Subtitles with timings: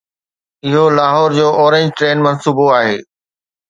[0.65, 2.97] اهو لاهور جو orange train منصوبو آهي.